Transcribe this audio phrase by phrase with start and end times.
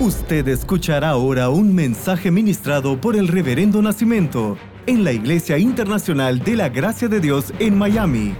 [0.00, 6.54] Usted escuchará ahora un mensaje ministrado por el Reverendo Nacimiento en la Iglesia Internacional de
[6.54, 8.36] la Gracia de Dios en Miami.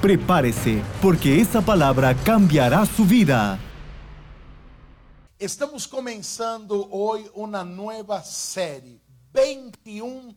[0.00, 3.58] Prepárese, porque esa palabra cambiará su vida.
[5.38, 8.98] Estamos começando hoje uma nova série,
[9.34, 10.34] 21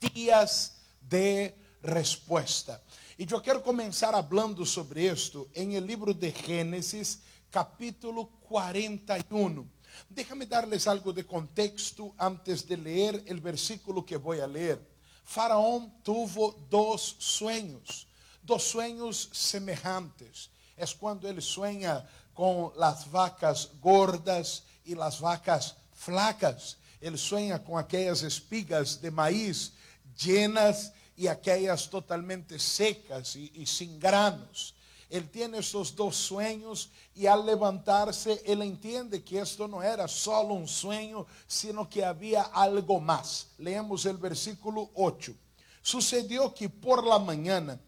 [0.00, 1.52] dias de
[1.82, 2.80] resposta.
[3.18, 7.20] E eu quero começar falando sobre isto em el livro de Gênesis,
[7.50, 9.74] capítulo 41.
[10.08, 14.80] Déjame darles algo de contexto antes de leer el versículo que voy a leer.
[15.24, 18.06] Faraón tuvo dos sueños,
[18.42, 20.50] dos sueños semejantes.
[20.76, 26.76] Es cuando él sueña con las vacas gordas y las vacas flacas.
[27.00, 29.72] Él sueña con aquellas espigas de maíz
[30.16, 34.73] llenas y aquellas totalmente secas y, y sin granos.
[35.14, 40.54] Él tiene esos dos sueños y al levantarse, él entiende que esto no era solo
[40.54, 43.46] un sueño, sino que había algo más.
[43.56, 45.32] Leemos el versículo 8.
[45.80, 47.78] Sucedió que por la mañana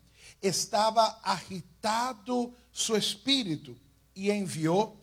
[0.41, 3.77] estaba agitado su espíritu
[4.14, 4.95] y envió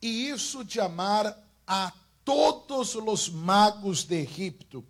[0.00, 1.92] y hizo llamar a
[2.22, 4.84] todos los magos de Egipto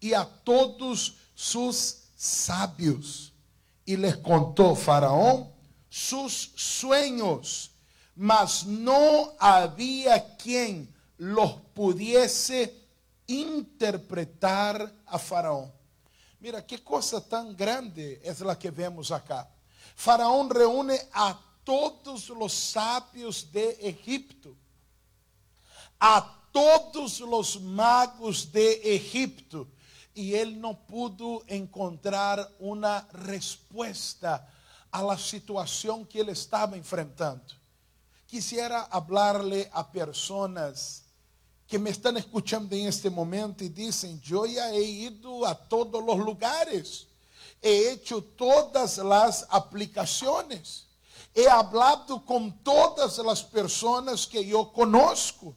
[0.00, 3.32] y a todos sus sabios.
[3.84, 5.51] Y les contó Faraón
[5.92, 7.70] sus sueños,
[8.16, 12.88] mas no había quien los pudiese
[13.26, 15.70] interpretar a Faraón.
[16.40, 19.46] Mira, qué cosa tan grande es la que vemos acá.
[19.94, 24.56] Faraón reúne a todos los sabios de Egipto,
[26.00, 29.68] a todos los magos de Egipto,
[30.14, 34.48] y él no pudo encontrar una respuesta
[34.92, 37.54] a la situación que él estaba enfrentando.
[38.26, 41.02] Quisiera hablarle a personas
[41.66, 46.04] que me están escuchando en este momento y dicen, yo ya he ido a todos
[46.04, 47.06] los lugares,
[47.62, 50.86] he hecho todas las aplicaciones,
[51.34, 55.54] he hablado con todas las personas que yo conozco,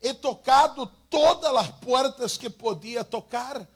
[0.00, 3.68] he tocado todas las puertas que podía tocar,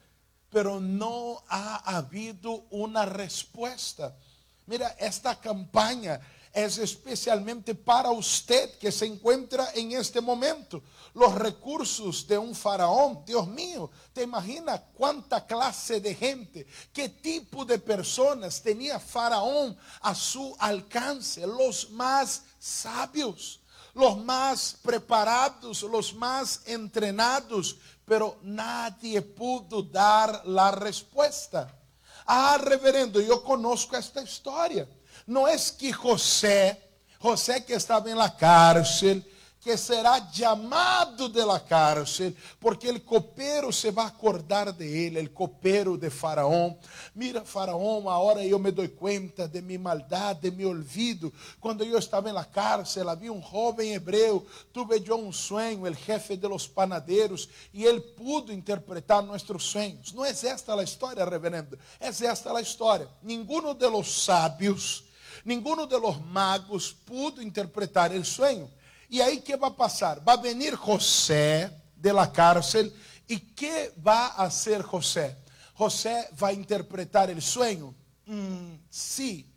[0.49, 4.17] pero no ha habido una respuesta.
[4.67, 6.21] Mira, esta campaña
[6.53, 10.83] es especialmente para usted que se encuentra en este momento.
[11.13, 17.67] Los recursos de un faraón, Dios mío, ¿te imaginas cuánta clase de gente, qué tipo
[17.67, 21.47] de personas tenía faraón a su alcance?
[21.47, 23.61] Los más sabios,
[23.93, 27.77] los más preparados, los más entrenados,
[28.07, 31.86] pero nadie pudo dar la respuesta.
[32.27, 34.89] Ah, reverendo, eu conosco esta história.
[35.27, 36.81] Não é que José,
[37.23, 39.23] José que estava na cárcel,
[39.67, 45.17] que será llamado de la cárcel, porque el copero se va a acordar de él,
[45.17, 46.79] el copero de Faraón.
[47.13, 51.33] Mira, Faraón, ahora eu me dou cuenta de mi maldad, de mi olvido.
[51.59, 56.37] Quando eu estava na cárcel, havia um jovem hebreu, tuve eu um sonho, el jefe
[56.37, 60.13] de los panaderos, e ele pudo interpretar nossos sonhos.
[60.13, 61.77] Não é esta a história, reverendo?
[61.99, 63.09] É esta a história.
[63.21, 65.03] Ninguno de los sábios,
[65.45, 68.76] ninguno de los magos pudo interpretar el sonho.
[69.09, 70.21] E aí que vai passar?
[70.21, 72.93] Vai venir José de la cárcel
[73.29, 75.37] e que vai a ser José?
[75.75, 77.95] José vai interpretar el sueño?
[78.27, 79.53] Mm, sí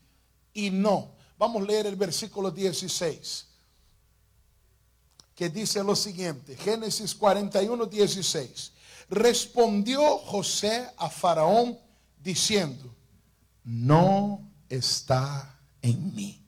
[0.54, 1.16] y no.
[1.38, 3.48] Vamos a leer el versículo 16,
[5.34, 8.74] que dice lo siguiente, Génesis 41, 16.
[9.10, 11.80] Respondió José a Faraón
[12.22, 12.94] diciendo,
[13.64, 16.39] no está en mí.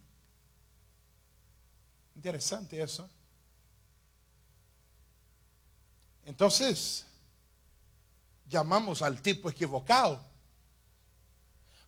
[2.21, 3.09] Interessante isso.
[6.23, 6.49] Então,
[8.47, 10.23] chamamos al tipo equivocado.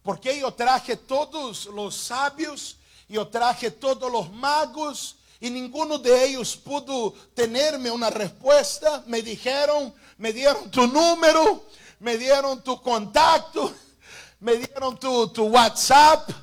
[0.01, 2.77] Porque eu traje todos os sábios,
[3.07, 9.03] eu traje todos os magos, e ninguno de ellos pudo tenerme uma resposta.
[9.05, 11.63] Me dijeron, me dieron tu número,
[11.99, 13.71] me dieron tu contacto,
[14.39, 16.33] me dieron tu, tu WhatsApp.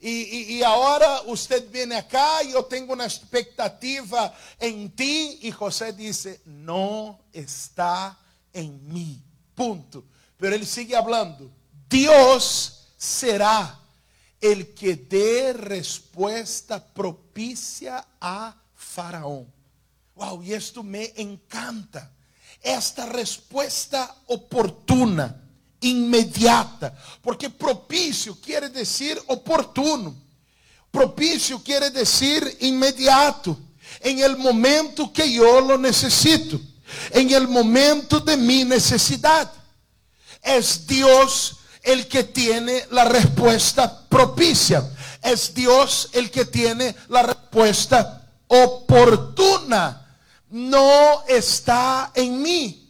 [0.00, 5.38] E, e, agora você vem acá e eu tenho uma expectativa em ti.
[5.42, 8.16] E José disse: Não está
[8.52, 9.22] em mim.
[9.54, 10.04] Ponto.
[10.38, 11.50] Pero ele sigue falando:
[11.88, 13.80] Deus será
[14.40, 19.44] el que dê resposta propícia a Faraó.
[20.14, 22.12] Wow, e isto me encanta.
[22.62, 25.45] Esta resposta oportuna
[25.80, 30.14] inmediata, porque propício quer dizer oportuno,
[30.90, 33.58] propício quer dizer imediato.
[34.00, 36.60] en el momento que yo lo necesito,
[37.10, 39.52] en el momento de mi necesidad.
[40.42, 44.88] Es Dios el que tiene la respuesta propicia.
[45.22, 50.18] Es Dios el que tiene la respuesta oportuna.
[50.50, 52.85] No está en mí.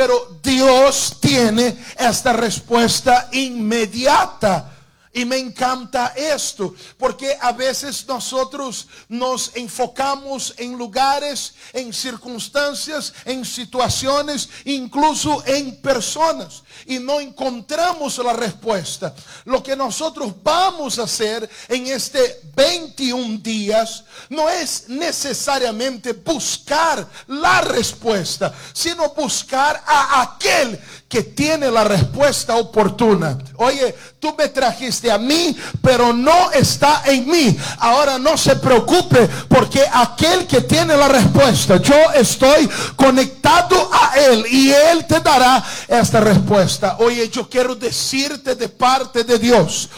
[0.00, 4.79] Pero Dios tiene esta respuesta inmediata
[5.12, 13.44] y me encanta esto, porque a veces nosotros nos enfocamos en lugares, en circunstancias, en
[13.44, 19.12] situaciones, incluso en personas, y no encontramos la respuesta.
[19.46, 27.62] Lo que nosotros vamos a hacer en este 21 días no es necesariamente buscar la
[27.62, 30.78] respuesta, sino buscar a aquel
[31.08, 33.36] que tiene la respuesta oportuna.
[33.56, 37.56] Oye, tú me trajiste a mí, pero no está en mí.
[37.78, 44.44] Ahora no se preocupe porque aquel que tiene la respuesta, yo estoy conectado a él
[44.50, 46.96] y él te dará esta respuesta.
[46.98, 49.88] Oye, yo quiero decirte de parte de Dios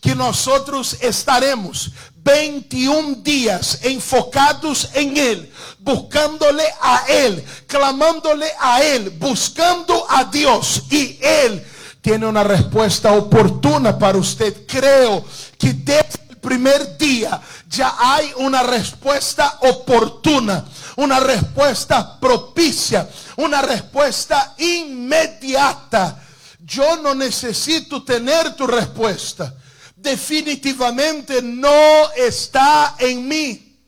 [0.00, 1.90] que nosotros estaremos
[2.26, 10.82] 21 días enfocados en Él, buscándole a Él, clamándole a Él, buscando a Dios.
[10.90, 11.64] Y Él
[12.06, 14.64] tiene una respuesta oportuna para usted.
[14.64, 15.24] Creo
[15.58, 20.64] que desde el primer día ya hay una respuesta oportuna,
[20.94, 23.08] una respuesta propicia,
[23.38, 26.22] una respuesta inmediata.
[26.60, 29.52] Yo no necesito tener tu respuesta
[29.96, 33.80] definitivamente no está en mí.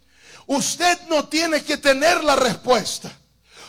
[0.48, 3.16] Usted no tiene que tener la respuesta.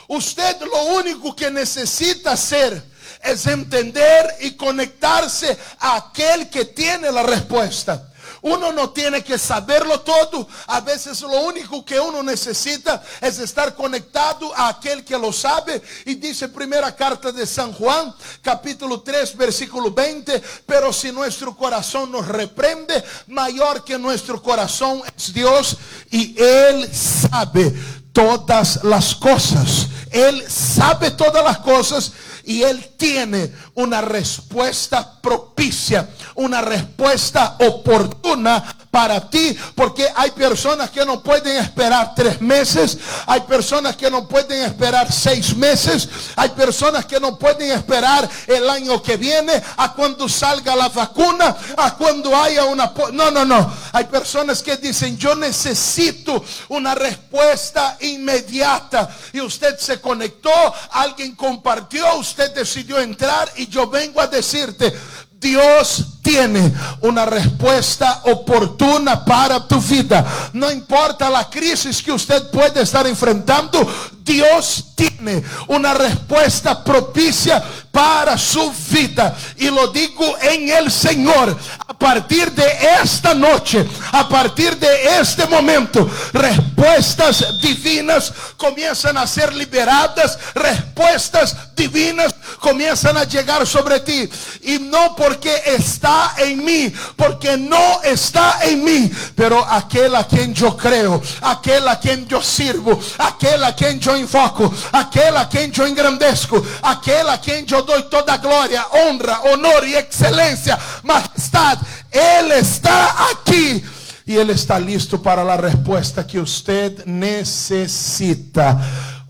[0.07, 2.88] Usted lo único que necesita hacer
[3.21, 8.10] es entender y conectarse a aquel que tiene la respuesta.
[8.42, 10.48] Uno no tiene que saberlo todo.
[10.68, 15.81] A veces lo único que uno necesita es estar conectado a aquel que lo sabe.
[16.06, 20.42] Y dice primera carta de San Juan, capítulo 3, versículo 20.
[20.66, 25.77] Pero si nuestro corazón nos reprende, mayor que nuestro corazón es Dios.
[26.10, 27.74] Y Él sabe
[28.13, 29.88] todas las cosas.
[30.12, 32.13] Él sabe todas las cosas
[32.50, 41.06] y Él tiene una respuesta propicia, una respuesta oportuna para ti, porque hay personas que
[41.06, 42.97] no pueden esperar tres meses,
[43.27, 48.69] hay personas que no pueden esperar seis meses, hay personas que no pueden esperar el
[48.69, 52.91] año que viene, a cuando salga la vacuna, a cuando haya una...
[53.13, 53.74] No, no, no.
[53.91, 59.09] Hay personas que dicen, yo necesito una respuesta inmediata.
[59.33, 60.51] Y usted se conectó,
[60.92, 64.94] alguien compartió, usted decidió entrar y yo vengo a decirte,
[65.31, 66.72] Dios tiene
[67.02, 70.24] una respuesta oportuna para tu vida.
[70.54, 73.88] No importa la crisis que usted puede estar enfrentando,
[74.24, 79.36] Dios tiene una respuesta propicia para su vida.
[79.57, 81.57] Y lo digo en el Señor.
[81.88, 82.66] A partir de
[83.01, 90.38] esta noche, a partir de este momento, respuestas divinas comienzan a ser liberadas.
[90.54, 94.30] Respuestas divinas comienzan a llegar sobre ti.
[94.63, 99.12] Y no porque está en mí, porque no está en mí.
[99.36, 104.16] Pero aquel a quien yo creo, aquel a quien yo sirvo, aquel a quien yo
[104.16, 109.87] enfoco, aquel a quien yo engrandezco, aquel a quien yo doy toda gloria, honra, honor
[109.87, 111.78] y excelencia, majestad.
[112.11, 113.83] Él está aquí
[114.25, 118.80] y Él está listo para la respuesta que usted necesita.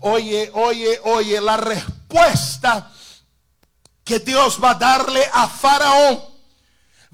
[0.00, 2.90] Oye, oye, oye, la respuesta
[4.04, 6.20] que Dios va a darle a Faraón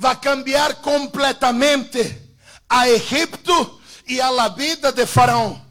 [0.02, 2.34] va a cambiar completamente
[2.68, 5.62] a Egipto y a la vida de Faraón.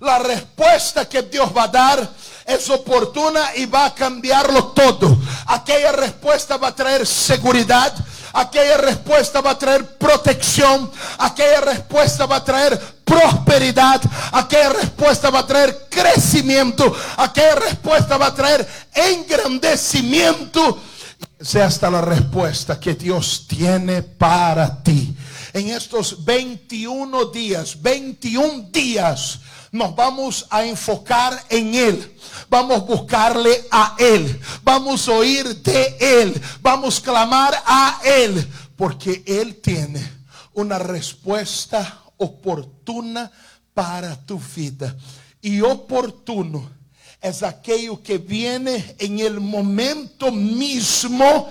[0.00, 2.14] La respuesta que Dios va a dar
[2.46, 5.16] es oportuna y va a cambiarlo todo.
[5.46, 7.92] Aquella respuesta va a traer seguridad.
[8.34, 10.90] Aquella respuesta va a traer protección.
[11.18, 14.00] Aquella respuesta va a traer prosperidad.
[14.32, 16.94] Aquella respuesta va a traer crecimiento.
[17.16, 20.78] Aquella respuesta va a traer engrandecimiento.
[21.40, 25.14] Sea hasta la respuesta que Dios tiene para ti.
[25.52, 29.40] En estos 21 días, 21 días
[29.72, 32.16] nos vamos a enfocar en Él.
[32.50, 34.38] Vamos a buscarle a Él.
[34.62, 36.40] Vamos a oír de Él.
[36.60, 38.46] Vamos a clamar a Él.
[38.76, 40.06] Porque Él tiene
[40.52, 43.32] una respuesta oportuna
[43.72, 44.94] para tu vida.
[45.40, 46.70] Y oportuno
[47.22, 51.50] es aquello que viene en el momento mismo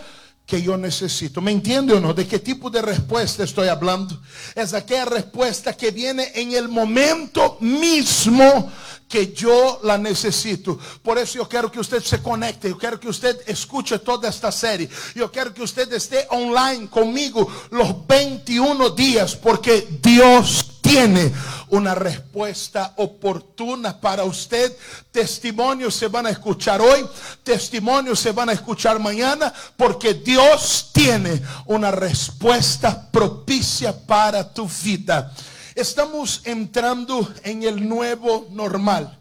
[0.51, 1.39] que yo necesito.
[1.39, 2.13] ¿Me entiende o no?
[2.13, 4.19] ¿De qué tipo de respuesta estoy hablando?
[4.53, 8.69] Es aquella respuesta que viene en el momento mismo
[9.07, 10.77] que yo la necesito.
[11.01, 14.51] Por eso yo quiero que usted se conecte, yo quiero que usted escuche toda esta
[14.51, 14.89] serie.
[15.15, 21.31] Yo quiero que usted esté online conmigo los 21 días, porque Dios tiene
[21.69, 24.75] una respuesta oportuna para usted.
[25.09, 27.07] Testimonios se van a escuchar hoy,
[27.43, 35.33] testimonios se van a escuchar mañana, porque Dios tiene una respuesta propicia para tu vida.
[35.75, 39.17] Estamos entrando en el nuevo normal,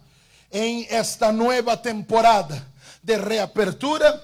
[0.50, 2.66] en esta nueva temporada
[3.00, 4.20] de reapertura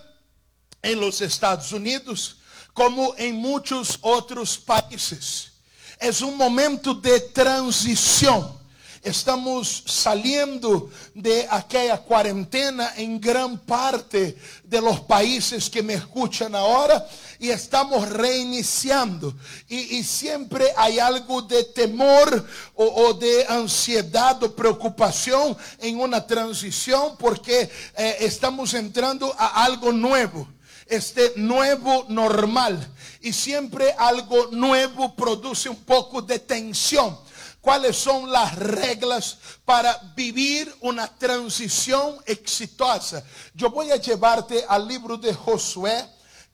[0.83, 2.39] en los Estados Unidos,
[2.73, 5.53] como en muchos otros países.
[5.99, 8.57] Es un momento de transición.
[9.03, 17.07] Estamos saliendo de aquella cuarentena en gran parte de los países que me escuchan ahora
[17.39, 19.33] y estamos reiniciando.
[19.69, 27.71] Y, siempre hay algo de temor o, de ansiedad o preocupación en una transición porque
[27.97, 30.49] eh, estamos entrando a algo nuevo
[30.87, 32.95] este nuevo normal.
[33.21, 37.19] Y siempre algo nuevo produce un poco de tensión.
[37.61, 43.25] ¿Cuáles son las reglas para vivir una transición exitosa?
[43.55, 46.05] Yo voy a llevarte al libro de Josué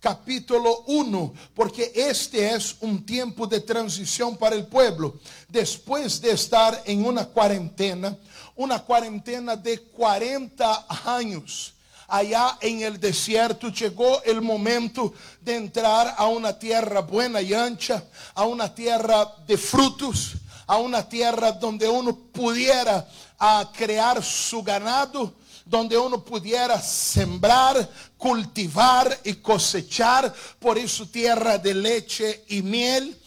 [0.01, 5.21] capítulo 1, porque este es un tiempo de transición para el pueblo.
[5.49, 8.17] Después de estar en una cuarentena,
[8.57, 11.75] una cuarentena de 40 años
[12.12, 18.04] allá en el desierto llegó el momento de entrar a una tierra buena y ancha,
[18.35, 20.33] a una tierra de frutos,
[20.66, 25.33] a una tierra donde uno pudiera ah, crear su ganado,
[25.64, 27.88] donde uno pudiera sembrar,
[28.19, 33.19] cultivar y cosechar, por eso tierra de leche y miel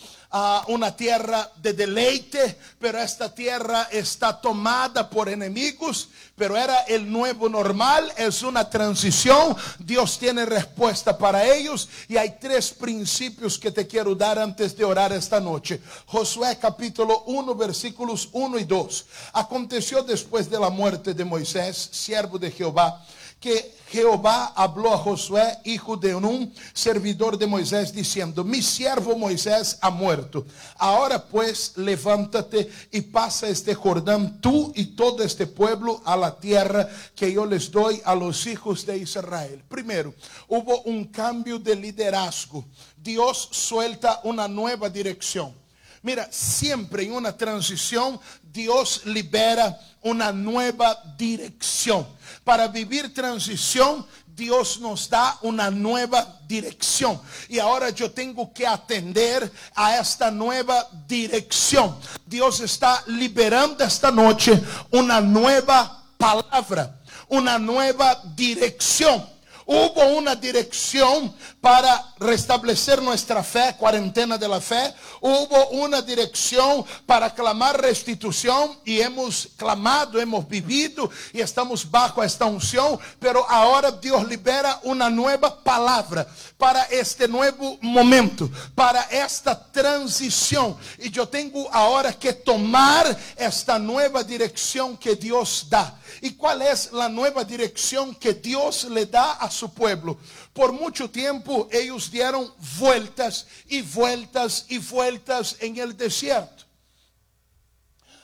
[0.67, 7.47] una tierra de deleite, pero esta tierra está tomada por enemigos, pero era el nuevo
[7.47, 13.87] normal, es una transición, Dios tiene respuesta para ellos y hay tres principios que te
[13.87, 15.81] quiero dar antes de orar esta noche.
[16.05, 19.05] Josué capítulo 1 versículos 1 y 2.
[19.33, 23.01] Aconteció después de la muerte de Moisés, siervo de Jehová,
[23.39, 29.77] que Jehová habló a Josué, hijo de un servidor de Moisés, diciendo, mi siervo Moisés
[29.81, 30.45] ha muerto.
[30.77, 36.87] Ahora pues levántate y pasa este Jordán, tú y todo este pueblo, a la tierra
[37.15, 39.61] que yo les doy a los hijos de Israel.
[39.67, 40.15] Primero,
[40.47, 42.65] hubo un cambio de liderazgo.
[42.95, 45.53] Dios suelta una nueva dirección.
[46.01, 48.19] Mira, siempre en una transición
[48.55, 52.07] Dios libera una nueva dirección.
[52.43, 54.05] Para vivir transición,
[54.35, 57.19] Dios nos da una nueva dirección.
[57.49, 61.97] Y ahora yo tengo que atender a esta nueva dirección.
[62.25, 66.95] Dios está liberando esta noche una nueva palabra,
[67.27, 69.23] una nueva dirección.
[69.67, 74.93] Hubo una dirección para restablecer nuestra fe, cuarentena de la fe.
[75.21, 82.45] Hubo una dirección para clamar restitución y hemos clamado, hemos vivido y estamos bajo esta
[82.45, 82.99] unción.
[83.19, 86.27] Pero ahora Dios libera una nueva palabra
[86.59, 90.77] para este nuevo momento, para esta transición.
[90.99, 95.99] Y yo tengo ahora que tomar esta nueva dirección que Dios da.
[96.21, 100.17] ¿Y cuál es la nueva dirección que Dios le da a su pueblo?
[100.53, 106.65] Por mucho tiempo ellos dieron vueltas y vueltas y vueltas en el desierto.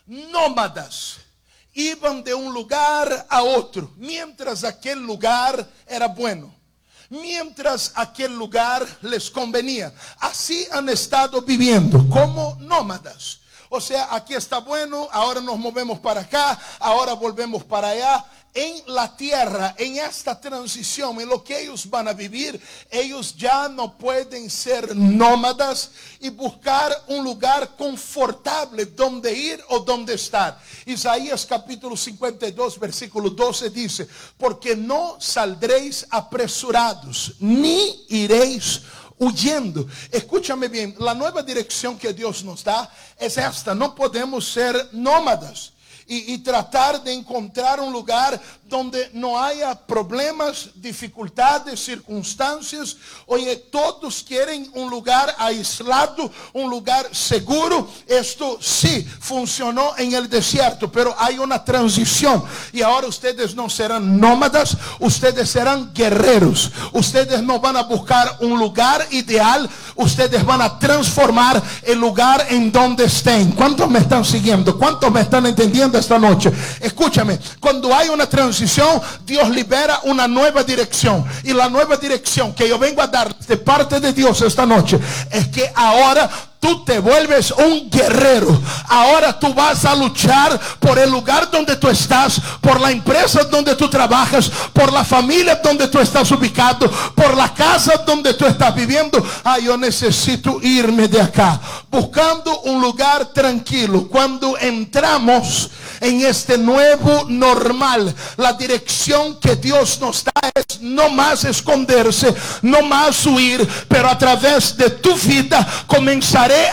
[0.06, 1.18] Nómadas
[1.74, 6.54] iban de un lugar a otro, mientras aquel lugar era bueno,
[7.10, 9.94] mientras aquel lugar les convenía.
[10.20, 13.40] Así han estado viviendo como nómadas.
[13.70, 18.84] O sea, aquí está bueno, ahora nos movemos para acá, ahora volvemos para allá en
[18.88, 23.98] la tierra, en esta transición, en lo que ellos van a vivir, ellos ya no
[23.98, 30.60] pueden ser nómadas y buscar un lugar confortable donde ir o donde estar.
[30.86, 38.82] Isaías capítulo 52, versículo 12 dice, porque no saldréis apresurados, ni iréis
[39.18, 39.88] huyendo.
[40.12, 45.72] Escúchame bien, la nueva dirección que Dios nos da es esta, no podemos ser nómadas.
[46.12, 48.38] Y, y tratar de encontrar un lugar
[48.72, 52.96] donde no haya problemas, dificultades, circunstancias.
[53.26, 57.90] Oye, todos quieren un lugar aislado, un lugar seguro.
[58.08, 62.44] Esto sí funcionó en el desierto, pero hay una transición.
[62.72, 66.72] Y ahora ustedes no serán nómadas, ustedes serán guerreros.
[66.94, 72.72] Ustedes no van a buscar un lugar ideal, ustedes van a transformar el lugar en
[72.72, 73.52] donde estén.
[73.52, 74.78] ¿Cuántos me están siguiendo?
[74.78, 76.50] ¿Cuántos me están entendiendo esta noche?
[76.80, 78.61] Escúchame, cuando hay una transición,
[79.26, 81.26] Dios libera una nueva dirección.
[81.44, 85.00] Y la nueva dirección que yo vengo a dar de parte de Dios esta noche
[85.32, 86.30] es que ahora
[86.62, 88.62] tú te vuelves un guerrero.
[88.88, 93.76] Ahora tú vas a luchar por el lugar donde tú estás, por la empresa donde
[93.76, 98.74] tú trabajas, por la familia donde tú estás ubicado, por la casa donde tú estás
[98.76, 99.22] viviendo.
[99.44, 104.08] Ah, yo necesito irme de acá, buscando un lugar tranquilo.
[104.08, 111.44] Cuando entramos en este nuevo normal, la dirección que Dios nos da es no más
[111.44, 115.68] esconderse, no más huir, pero a través de tu vida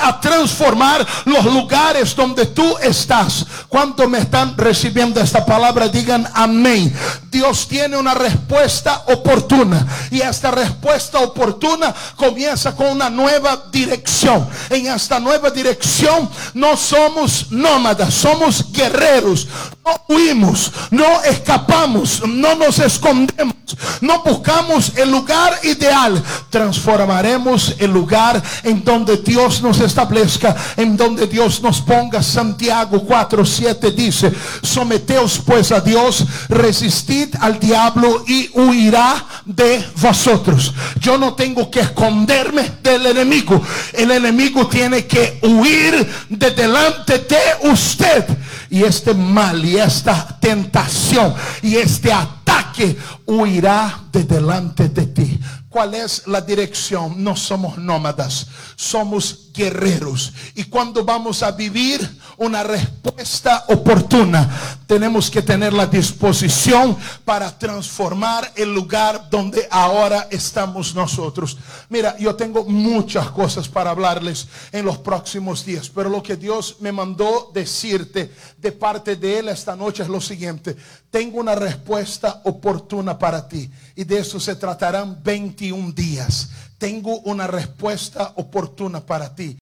[0.00, 3.44] a transformar los lugares donde tú estás.
[3.68, 5.88] ¿Cuánto me están recibiendo esta palabra?
[5.88, 6.94] Digan amén.
[7.30, 14.48] Dios tiene una respuesta oportuna y esta respuesta oportuna comienza con una nueva dirección.
[14.70, 19.46] En esta nueva dirección no somos nómadas, somos guerreros.
[19.88, 23.54] No huimos, no escapamos, no nos escondemos,
[24.02, 26.22] no buscamos el lugar ideal.
[26.50, 32.22] Transformaremos el lugar en donde Dios nos establezca, en donde Dios nos ponga.
[32.22, 34.30] Santiago 4, 7 dice,
[34.62, 40.74] someteos pues a Dios, resistid al diablo y huirá de vosotros.
[41.00, 43.62] Yo no tengo que esconderme del enemigo.
[43.94, 48.26] El enemigo tiene que huir de delante de usted.
[48.70, 52.96] Y este mal y esta tentación y este ataque
[53.26, 55.40] huirá de delante de ti.
[55.78, 57.22] ¿Cuál es la dirección?
[57.22, 60.32] No somos nómadas, somos guerreros.
[60.56, 62.00] Y cuando vamos a vivir
[62.36, 70.96] una respuesta oportuna, tenemos que tener la disposición para transformar el lugar donde ahora estamos
[70.96, 71.56] nosotros.
[71.88, 76.78] Mira, yo tengo muchas cosas para hablarles en los próximos días, pero lo que Dios
[76.80, 80.76] me mandó decirte de parte de Él esta noche es lo siguiente.
[81.10, 86.50] Tengo una respuesta oportuna para ti y de eso se tratarán 21 días.
[86.76, 89.56] Tengo una respuesta oportuna para ti.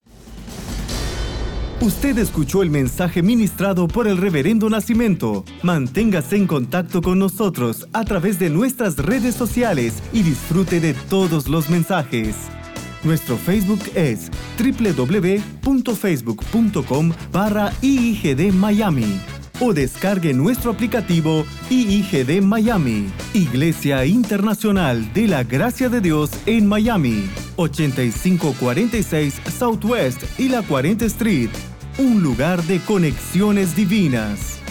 [1.81, 5.45] Usted escuchó el mensaje ministrado por el Reverendo Nacimiento.
[5.63, 11.49] Manténgase en contacto con nosotros a través de nuestras redes sociales y disfrute de todos
[11.49, 12.35] los mensajes.
[13.05, 17.73] Nuestro Facebook es www.facebook.com barra
[18.53, 19.21] Miami
[19.61, 27.29] o descargue nuestro aplicativo IIGD Miami, Iglesia Internacional de la Gracia de Dios en Miami,
[27.57, 31.51] 8546 Southwest y la 40 Street,
[31.99, 34.66] un lugar de conexiones divinas.